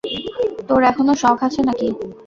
তোর 0.69 0.81
এখনো 0.83 1.13
শখ 1.21 1.37
আছে 1.47 1.61
নাকি? 1.67 1.87